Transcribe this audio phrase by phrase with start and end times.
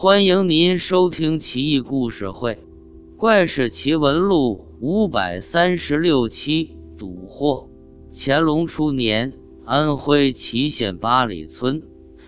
[0.00, 2.54] 欢迎您收听《奇异故事会·
[3.16, 6.76] 怪事奇闻录》五百三十六期。
[6.96, 7.68] 赌货。
[8.14, 9.32] 乾隆初年，
[9.64, 11.82] 安徽祁县八里村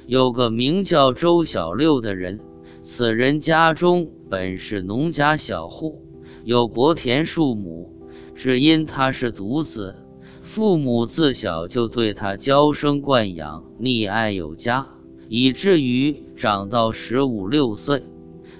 [0.08, 2.40] 有个名叫周小六的人，
[2.82, 6.02] 此人家中本是农家小户，
[6.42, 7.88] 有薄田数亩。
[8.34, 9.94] 只因他是独子，
[10.42, 14.88] 父母自小就对他娇生惯养，溺爱有加。
[15.32, 18.02] 以至于长到十五六岁，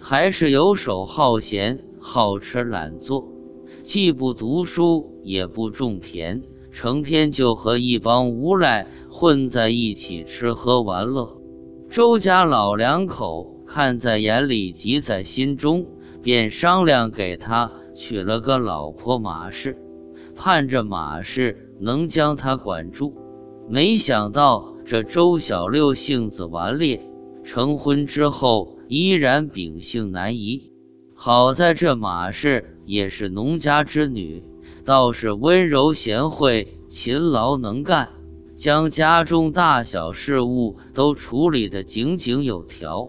[0.00, 3.26] 还是游手好闲、好吃懒做，
[3.82, 11.36] 既不读书，也不种田，成天就和一帮无赖混在一起吃喝玩乐。
[11.88, 15.84] 周家老两口看在眼里，急在心中，
[16.22, 19.76] 便商量给他娶了个老婆马氏，
[20.36, 23.12] 盼着马氏能将他管住。
[23.68, 24.69] 没想到。
[24.90, 27.00] 这周小六性子顽劣，
[27.44, 30.72] 成婚之后依然秉性难移。
[31.14, 34.42] 好在这马氏也是农家之女，
[34.84, 38.08] 倒是温柔贤惠、勤劳能干，
[38.56, 43.08] 将家中大小事务都处理得井井有条。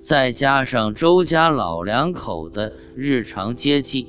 [0.00, 4.08] 再加上周家老两口的日常接济，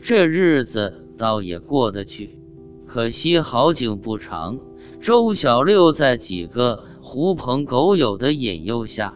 [0.00, 2.38] 这日子倒也过得去。
[2.86, 4.58] 可惜好景不长。
[5.04, 9.12] 周小六在几个狐朋狗友的引诱下，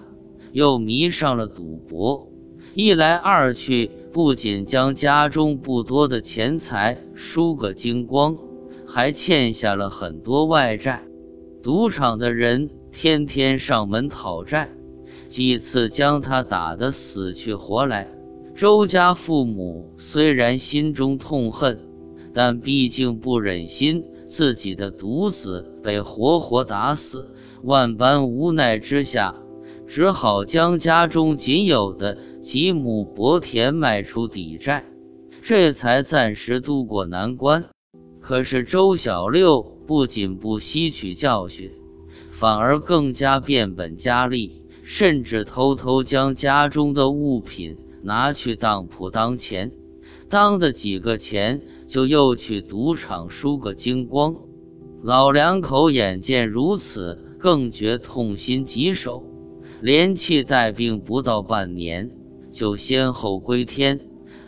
[0.53, 2.31] 又迷上了赌博。
[2.75, 8.37] 一来二去，不仅将家中不多的钱财输个精光，
[8.87, 11.03] 还欠下了很多外债。
[11.63, 14.69] 赌场的人天天上门讨债，
[15.27, 18.07] 几次将他打得死去活来。
[18.55, 21.81] 周家父母虽然心中痛恨，
[22.35, 24.05] 但毕竟不忍心。
[24.29, 29.35] 自己的独子被活活打死，万般无奈之下，
[29.87, 34.85] 只好将家中仅有的几亩薄田卖出抵债，
[35.41, 37.65] 这才暂时渡过难关。
[38.21, 41.73] 可是周小六不仅不吸取教训，
[42.31, 49.73] 反而更加变本加厉，甚至偷偷将家中的物品拿去当铺当钱，
[50.29, 51.63] 当的几个钱。
[51.89, 54.37] 就又去赌场输个精光，
[55.03, 59.25] 老两口眼见如此，更觉痛心疾首，
[59.81, 62.11] 连气带病不到半年，
[62.53, 63.99] 就先后归天。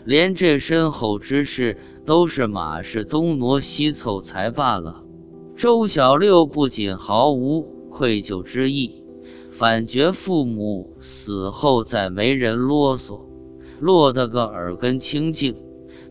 [0.04, 5.02] 连这身后之事，都是马氏东挪西凑才罢了。
[5.56, 9.02] 周小六不仅毫无愧疚之意，
[9.50, 13.20] 反觉父母死后再没人啰嗦，
[13.78, 15.54] 落得个耳根清净。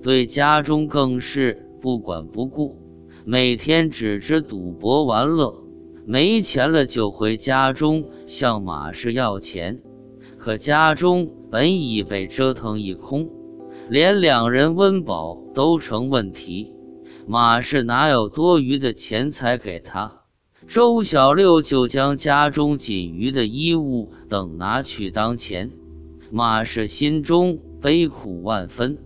[0.01, 2.77] 对家中更是不管不顾，
[3.25, 5.53] 每天只知赌博玩乐，
[6.05, 9.79] 没钱了就回家中向马氏要钱。
[10.37, 13.29] 可家中本已被折腾一空，
[13.89, 16.71] 连两人温饱都成问题，
[17.27, 20.21] 马氏哪有多余的钱财给他？
[20.65, 25.69] 周小六就将家中仅余的衣物等拿去当钱，
[26.31, 28.97] 马氏心中悲苦万分。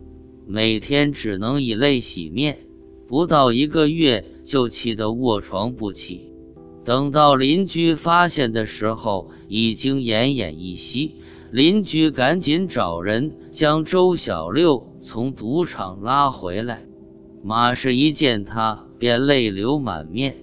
[0.45, 2.57] 每天只能以泪洗面，
[3.07, 6.33] 不到一个月就气得卧床不起。
[6.83, 11.15] 等到邻居发现的时候，已经奄奄一息。
[11.51, 16.85] 邻居赶紧找人将周小六从赌场拉回来。
[17.43, 20.35] 马氏一见他，便泪流满面，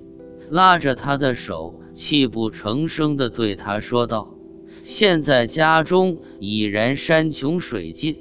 [0.50, 4.32] 拉着他的手，泣不成声地对他说道
[4.84, 8.16] ：“现在家中已然山穷水尽。”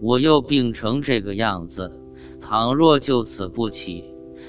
[0.00, 1.90] 我又病成这个样子，
[2.40, 4.04] 倘若就此不起，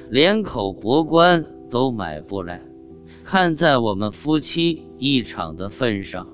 [0.10, 2.62] 连口薄棺都买不来。
[3.24, 6.28] 看在我们夫妻一场的份上，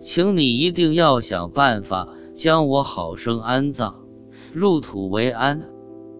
[0.00, 3.94] 请你一定要想办法将我好生安葬，
[4.52, 5.62] 入土为安。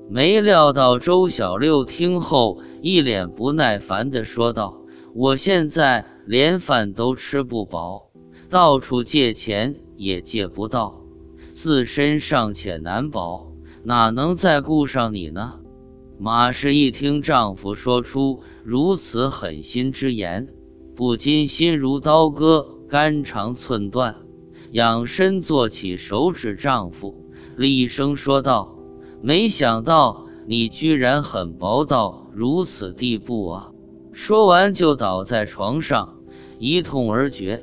[0.08, 4.80] 没料到周小六听后，一脸不耐烦地说道
[5.14, 8.10] ：“我现在连饭都吃不饱，
[8.50, 11.01] 到处借钱也借不到。”
[11.52, 13.52] 自身尚且难保，
[13.84, 15.60] 哪能再顾上你呢？
[16.18, 20.48] 马氏一听丈夫说出如此狠心之言，
[20.96, 24.16] 不禁心如刀割，肝肠寸断，
[24.70, 27.26] 仰身坐起，手指丈夫，
[27.56, 28.78] 厉声说道
[29.20, 33.68] ：“没想到你居然狠薄到如此地步啊！”
[34.10, 36.16] 说完就倒在床上，
[36.58, 37.62] 一痛而绝。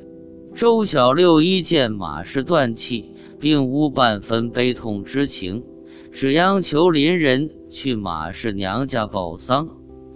[0.54, 3.16] 周小六一见马氏断气。
[3.40, 5.64] 并无半分悲痛之情，
[6.12, 9.68] 只央求邻人去马氏娘家报丧。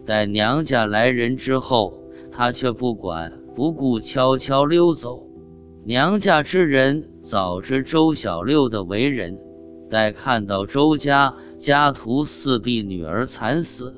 [0.06, 5.28] 待娘家来人之后，他却不管不顾，悄悄溜走。
[5.86, 9.38] 娘家之人早知周小六的为人，
[9.90, 13.96] 待看到周家家徒四壁，女儿惨死，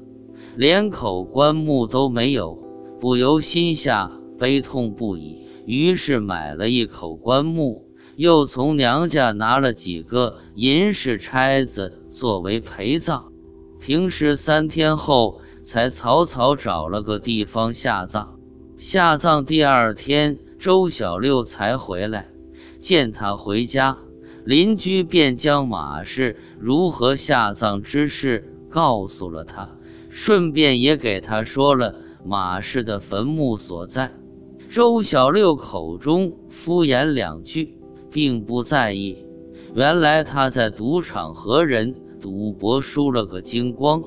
[0.55, 2.59] 连口棺木都没有，
[2.99, 5.43] 不由心下悲痛不已。
[5.65, 7.84] 于是买了一口棺木，
[8.15, 13.31] 又从娘家拿了几个银饰钗子作为陪葬。
[13.79, 18.39] 停尸三天后，才草草找了个地方下葬。
[18.77, 22.27] 下葬第二天，周小六才回来，
[22.79, 23.97] 见他回家，
[24.43, 29.69] 邻居便将马氏如何下葬之事告诉了他，
[30.09, 34.11] 顺便也给他说了马氏的坟墓所在。
[34.69, 37.74] 周小六口中敷衍两句，
[38.15, 39.25] 并不在意。
[39.73, 44.01] 原来他在赌场和人赌博输了个精光，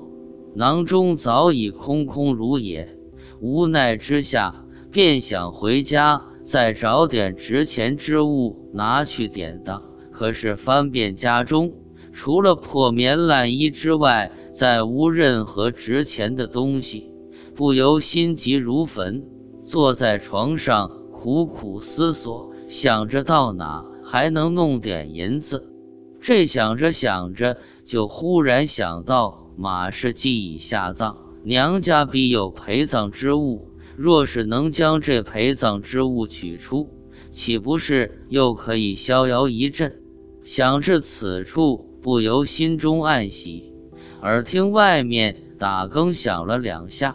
[0.55, 2.97] 囊中早已空空如也。
[3.39, 9.83] 无奈之下，便想回家再找点值钱之物拿去典当。
[10.11, 11.71] 可是翻遍家中，
[12.11, 17.13] 除了破棉烂衣之外，再无任何值钱的东西，
[17.55, 19.23] 不由心急如焚。
[19.63, 25.71] 坐在床上苦苦思索，想着到哪还能弄点银子。
[26.19, 33.69] 这想着想着，就忽然想到马氏既已下葬，娘家必有陪葬之物。
[33.99, 36.89] 若是能将这陪葬之物取出，
[37.31, 40.01] 岂不是又可以逍遥一阵？
[40.43, 43.75] 想至此处，不由心中暗喜。
[44.23, 47.15] 耳听外面打更响了两下。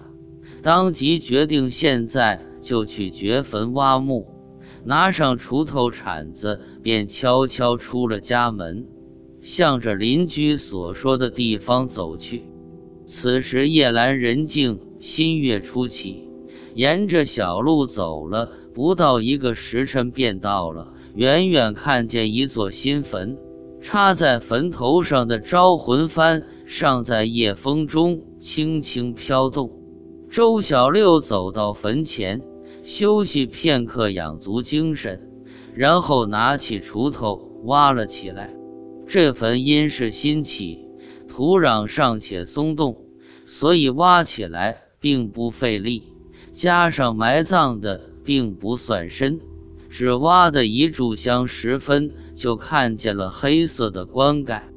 [0.62, 4.28] 当即决定，现在就去掘坟挖墓，
[4.86, 8.86] 拿上锄头铲子，便悄悄出了家门，
[9.42, 12.44] 向着邻居所说的地方走去。
[13.06, 16.28] 此时夜阑人静，新月初起，
[16.76, 20.94] 沿着小路走了不到一个时辰，便到了。
[21.16, 23.38] 远远看见一座新坟，
[23.82, 29.72] 插在坟头上的招魂幡尚在夜风中轻轻飘动。
[30.32, 32.42] 周小六走到坟前，
[32.84, 35.30] 休息片刻，养足精神，
[35.76, 38.54] 然后拿起锄头挖了起来。
[39.08, 40.88] 这坟因是新起，
[41.28, 43.06] 土壤尚且松动，
[43.46, 46.04] 所以挖起来并不费力。
[46.52, 49.40] 加上埋葬的并不算深，
[49.90, 54.70] 只挖的一炷香时分，就看见了黑色的棺盖。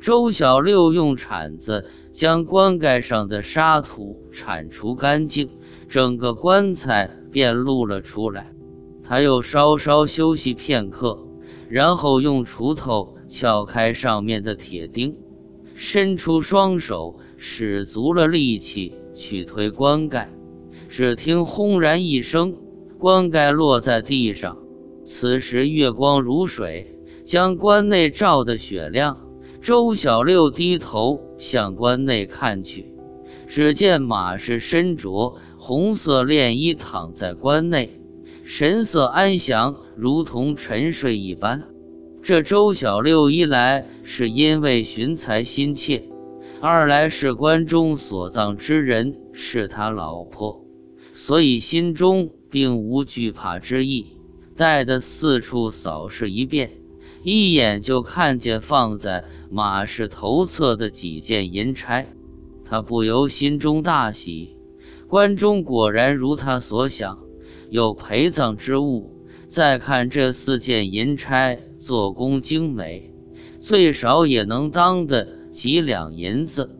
[0.00, 1.84] 周小六用铲子。
[2.12, 5.48] 将棺盖上的沙土铲除干净，
[5.88, 8.52] 整个棺材便露了出来。
[9.02, 11.18] 他又稍稍休息片刻，
[11.68, 15.16] 然后用锄头撬开上面的铁钉，
[15.74, 20.30] 伸出双手，使足了力气去推棺盖。
[20.88, 22.54] 只听轰然一声，
[22.98, 24.56] 棺盖落在地上。
[25.04, 29.18] 此时月光如水，将棺内照得雪亮。
[29.60, 32.92] 周小六低头向棺内看去，
[33.46, 38.01] 只见马氏身着红色殓衣躺在棺内，
[38.44, 41.62] 神色安详，如同沉睡一般。
[42.22, 46.08] 这周小六一来是因为寻财心切，
[46.60, 50.64] 二来是关中所葬之人是他老婆，
[51.14, 54.16] 所以心中并无惧怕之意，
[54.56, 56.70] 带的四处扫视一遍。
[57.22, 62.08] 一眼就看见放在马氏头侧的几件银钗，
[62.64, 64.56] 他不由心中大喜。
[65.06, 67.21] 关中果然如他所想，
[67.72, 69.10] 有陪葬之物。
[69.46, 73.10] 再看这四件银钗，做工精美，
[73.58, 76.76] 最少也能当的几两银子。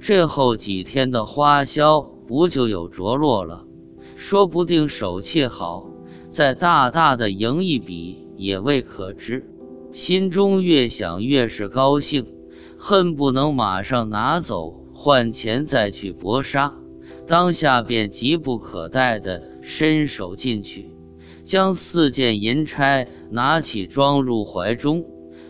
[0.00, 3.64] 这后几天的花销不就有着落了？
[4.16, 5.88] 说不定手气好，
[6.28, 9.48] 再大大的赢一笔也未可知。
[9.92, 12.26] 心中越想越是高兴，
[12.76, 16.74] 恨不能马上拿走换钱再去搏杀。
[17.28, 20.90] 当下便急不可待的伸手进去，
[21.42, 25.04] 将四件银钗拿起装入怀中，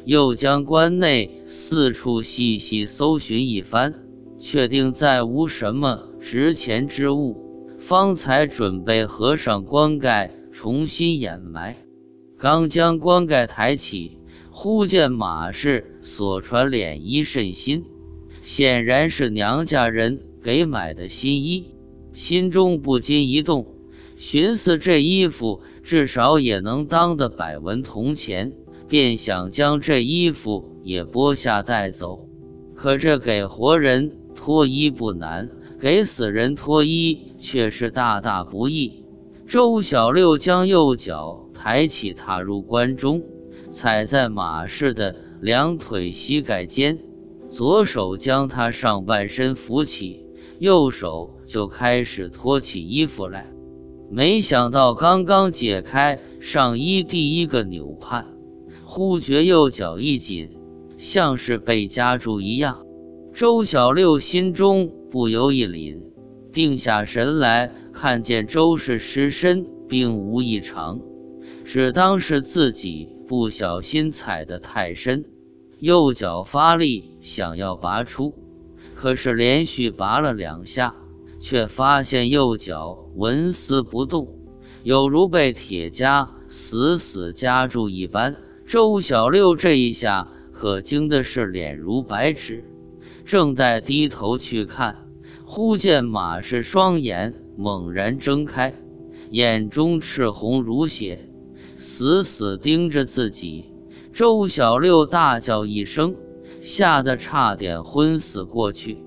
[0.05, 3.93] 又将关内四处细细搜寻一番，
[4.39, 7.37] 确定再无什么值钱之物，
[7.79, 11.77] 方才准备合上棺盖重新掩埋。
[12.39, 14.19] 刚将棺盖抬起。
[14.55, 17.83] 忽见马氏所传脸衣甚新，
[18.43, 21.75] 显然是娘家人给买的新衣，
[22.13, 23.67] 心中不禁一动，
[24.23, 28.53] 寻思这衣服至少也能当的百文铜钱，
[28.87, 32.29] 便想将这衣服也剥下带走。
[32.73, 35.51] 可这给活人脱衣不难，
[35.81, 39.03] 给死人脱衣却是大大不易。
[39.49, 41.41] 周小六将右脚。
[41.53, 43.23] 抬起踏入关中，
[43.71, 46.99] 踩在马氏的两腿膝盖间，
[47.49, 50.27] 左手将他上半身扶起，
[50.59, 53.47] 右手就开始脱起衣服来。
[54.15, 58.27] 没想到刚刚解开上衣第一个纽帕，
[58.85, 60.51] 忽觉右脚一紧，
[60.99, 62.85] 像是被夹住一样。
[63.33, 65.99] 周小六心中不由一凛，
[66.53, 71.01] 定下神来，看见周氏尸身并无异常。
[71.65, 75.25] 只当是自己不小心踩得太深，
[75.79, 78.35] 右脚发力想要拔出，
[78.95, 80.95] 可是连续拔了两下，
[81.43, 84.29] 却发现右脚纹丝不动，
[84.85, 88.37] 有如被铁夹死死夹住一般。
[88.65, 92.63] 周小六这一下可惊的是脸如白纸，
[93.25, 94.97] 正待低头去看，
[95.45, 98.73] 忽见马氏双眼猛然睁开，
[99.31, 101.29] 眼中赤红如血。
[101.77, 103.65] 死死盯着自己，
[104.13, 106.15] 周小六大叫一声，
[106.63, 109.03] 吓得差点昏死过去，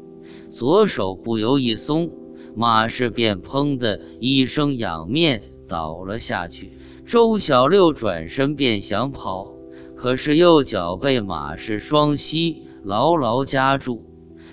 [0.51, 2.11] 左手不由一松，
[2.55, 6.71] 马氏便砰的一声仰面倒了下去。
[7.05, 9.53] 周小六转身便想跑，
[9.95, 14.03] 可是右脚被马氏双膝牢牢夹住，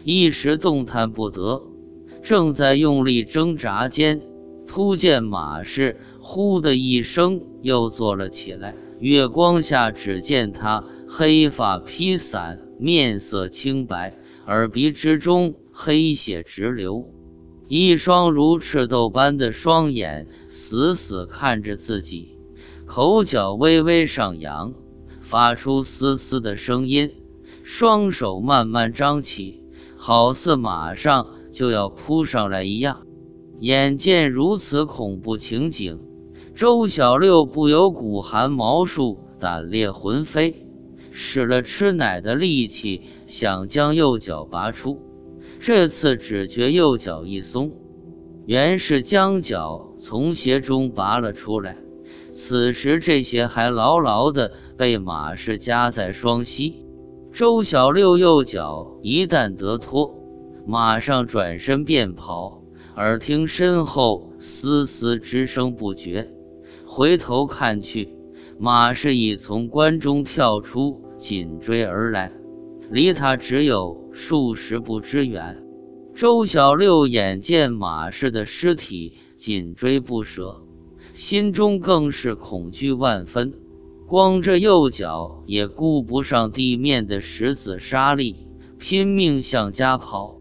[0.04, 1.62] 一时动弹不得。
[2.22, 4.20] 正在用力挣扎间，
[4.66, 5.96] 突见马氏。
[6.24, 8.76] 呼的一声，又坐了起来。
[9.00, 14.16] 月光下，只见他黑发披散，面色清白，
[14.46, 17.04] 耳鼻之中黑血直流，
[17.68, 22.36] 一双如赤豆般的双眼死死看着自己，
[22.84, 24.74] 口角微微上扬，
[25.20, 27.10] 发出嘶嘶的声音，
[27.62, 29.62] 双手慢慢张起，
[29.96, 33.06] 好似马上就要扑上来一样。
[33.60, 35.98] 眼见如此恐怖情景。
[36.54, 40.66] 周小六不由骨寒毛竖，胆裂魂飞，
[41.10, 45.00] 使了吃奶的力气，想将右脚拔出。
[45.64, 47.70] 这次只觉右脚一松，
[48.46, 51.76] 原是将脚从鞋中拔了出来。
[52.32, 56.84] 此时这鞋还牢牢地被马氏夹在双膝。
[57.32, 60.12] 周小六右脚一旦得脱，
[60.66, 62.60] 马上转身便跑，
[62.96, 66.28] 耳听身后嘶嘶之声不绝。
[66.84, 68.08] 回头看去，
[68.58, 72.32] 马氏已从关中跳出，紧追而来，
[72.90, 75.62] 离他只有数十步之远。
[76.14, 80.62] 周小六眼见马氏的尸体紧追不舍，
[81.14, 83.54] 心中更是恐惧万分，
[84.06, 88.36] 光着右脚也顾不上地面的石子沙砾，
[88.78, 90.38] 拼命向家跑。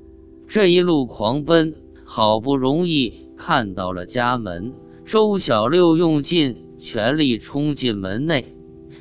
[0.47, 1.73] 这一路狂奔，
[2.03, 4.73] 好不容易看到了家门。
[5.05, 8.53] 周小六用尽全力冲进门内，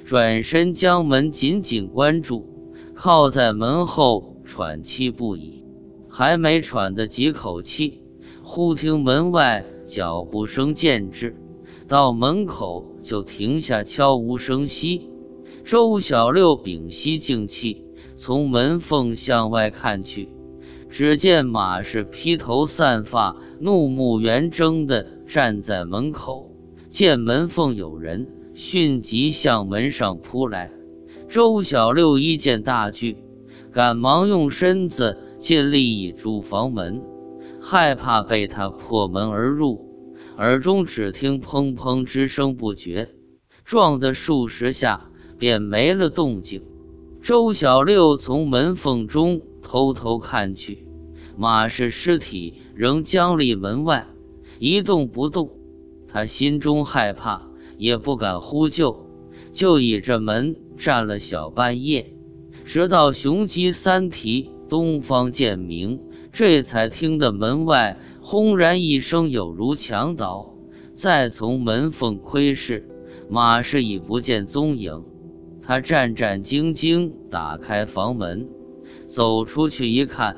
[0.05, 2.47] 转身将门紧紧关住，
[2.95, 5.65] 靠在门后喘气不已。
[6.09, 8.03] 还没喘得几口气，
[8.43, 11.37] 忽听门外脚步声渐至，
[11.87, 15.09] 到门口就停下，悄无声息。
[15.65, 17.85] 周小六屏息静气，
[18.17, 20.29] 从门缝向外看去，
[20.89, 25.07] 只见马氏披头散发、怒目圆睁的。
[25.29, 26.51] 站在门口，
[26.89, 30.73] 见门缝有人，迅即向门上扑来。
[31.29, 33.17] 周小六一见大惧，
[33.73, 37.01] 赶忙用身子尽力倚住房门，
[37.61, 39.89] 害怕被他破门而入。
[40.39, 43.11] 耳中只听砰砰之声不绝，
[43.65, 46.63] 撞得数十下便没了动静。
[47.23, 50.87] 周小六从门缝中偷偷看去，
[51.37, 54.07] 马氏尸体仍僵立门外。
[54.59, 55.51] 一动不动，
[56.09, 57.49] 他心中害怕，
[57.79, 59.07] 也不敢呼救，
[59.53, 62.15] 就倚着门站了小半夜，
[62.73, 66.01] 直到雄鸡三啼，东方渐明，
[66.31, 70.55] 这才听得门外轰然一声，有如墙倒。
[70.95, 72.89] 再从门缝窥视，
[73.29, 75.03] 马氏已不见踪影。
[75.61, 78.49] 他战战兢兢打开房门，
[79.05, 80.37] 走出去一看。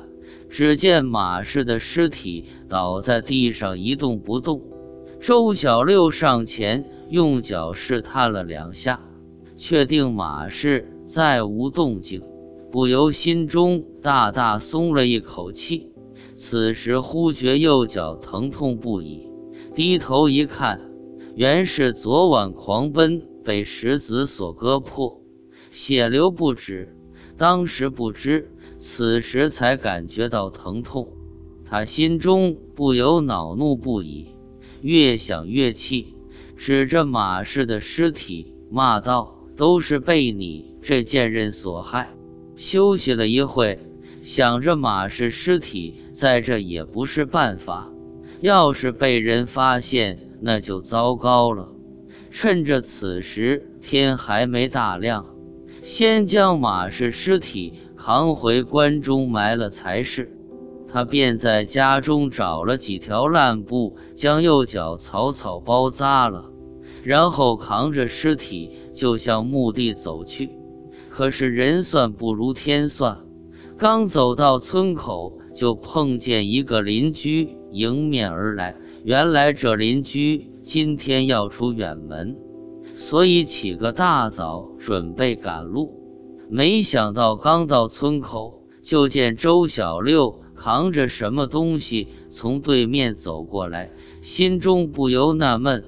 [0.49, 4.59] 只见马氏的尸体倒在地上一动不动，
[5.21, 8.99] 周小六上前用脚试探了两下，
[9.55, 12.23] 确定马氏再无动静，
[12.71, 15.91] 不由心中大大松了一口气。
[16.33, 19.29] 此时忽觉右脚疼痛不已，
[19.75, 20.81] 低头一看，
[21.35, 25.21] 原是昨晚狂奔被石子所割破，
[25.69, 26.97] 血流不止。
[27.37, 28.49] 当时不知。
[28.79, 31.07] 此时才感觉到疼痛，
[31.63, 34.29] 他心中不由恼怒不已，
[34.81, 36.15] 越想越气，
[36.57, 42.09] 指着马氏的尸体骂道：“都是被你这贱人所害。”
[42.55, 43.79] 休息了一会，
[44.21, 47.91] 想着马氏尸体在这也不是办法，
[48.41, 51.69] 要是被人发现，那就糟糕了。
[52.29, 55.25] 趁着此时天还没大亮，
[55.81, 60.31] 先将马氏尸体扛回关中埋了才是。
[60.87, 66.51] 他便在家中找了几条烂布，将右脚草草包扎了，
[67.03, 70.51] 然后扛着尸体就向墓地走去。
[71.09, 73.17] 可是人算不如天算，
[73.77, 78.75] 刚走到村口，就碰见一个邻居迎面而来。
[79.03, 82.37] 原来这邻居今天要出远门，
[82.95, 85.91] 所以起个大早准备赶路。
[86.49, 90.39] 没想到刚到村口，就见周小六。
[90.55, 93.89] 扛着什么东西从对面走过来，
[94.21, 95.83] 心中不由纳闷。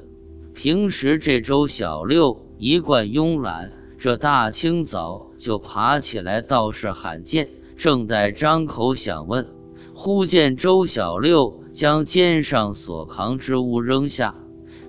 [0.53, 7.49] 平时这周小六一贯慵懒，这大清早就爬起来倒是罕见。
[7.75, 9.45] 正待张口想问，
[9.93, 14.33] 忽见周小六将肩上所扛之物扔下，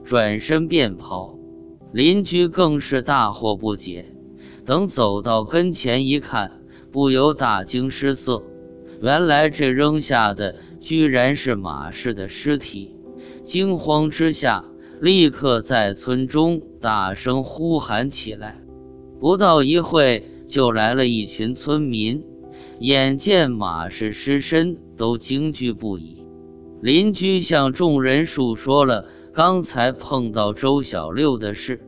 [0.04, 1.36] 转身便跑。
[1.92, 4.14] 邻居更是大惑不解，
[4.64, 6.60] 等走到跟前一看，
[6.92, 8.42] 不由大惊失色。
[9.02, 12.94] 原来这扔下的居然是马氏的尸体，
[13.42, 14.64] 惊慌之下，
[15.00, 18.60] 立刻在村中大声呼喊起来。
[19.20, 22.22] 不到一会，就来了一群村民，
[22.80, 26.22] 眼见马氏尸身，都惊惧不已。
[26.82, 31.80] 邻居向众人述说了刚才碰到周小六的事，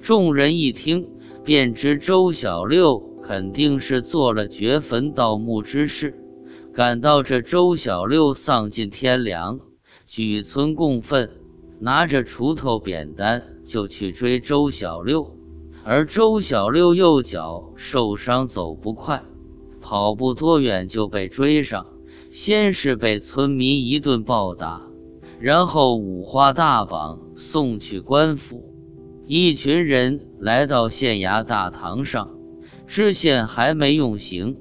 [0.00, 1.08] 众人一听，
[1.44, 6.14] 便知周小六肯定是做了掘坟盗墓之事。
[6.72, 9.58] 感到这周小六丧尽天良，
[10.06, 11.28] 举村共愤，
[11.80, 15.34] 拿着锄头扁担就去追周小六。
[15.84, 19.22] 而周小六右脚受伤，走不快，
[19.80, 21.86] 跑不多远就被追上。
[22.30, 24.82] 先是被村民一顿暴打，
[25.40, 28.70] 然后五花大绑送去官府。
[29.26, 32.30] 一群人来到县衙大堂上，
[32.86, 34.58] 知县还没用刑。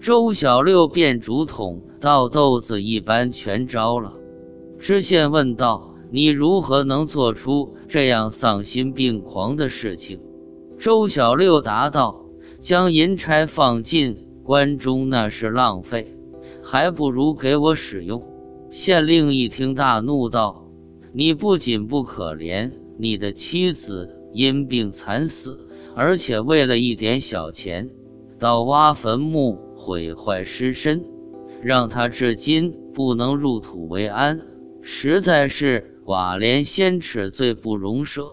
[0.00, 4.14] 周小六便竹筒倒豆子一般全招了。
[4.78, 10.20] 知县问道：“你如何能做出这样丧心病狂的事情？”
[10.78, 12.24] 周小六答道
[12.60, 16.16] ：“将银钗放进关中那是浪费，
[16.62, 18.22] 还不如给我使用。”
[18.70, 20.68] 县令一听大怒道
[21.12, 27.90] ：“你不仅不可怜你的妻子因病惨死，而且为了一点小钱，
[28.38, 31.04] 到挖坟墓。”毁坏尸身，
[31.62, 34.40] 让他至今不能入土为安，
[34.80, 38.24] 实在是寡廉鲜耻，罪不容赦。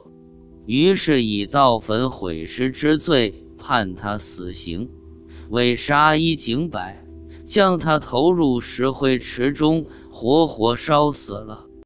[0.65, 4.89] 于是以盗坟毁尸之罪判他死刑，
[5.49, 7.03] 为杀一儆百，
[7.45, 11.65] 将他投入石灰池中，活活烧死了。